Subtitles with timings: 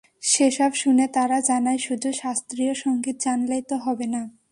[0.23, 4.21] সেসব শুনে তারা জানায়, শুধু শাস্ত্রীয় সংগীত জানলেই তো হবে না।